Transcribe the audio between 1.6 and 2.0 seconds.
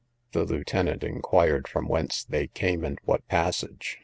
from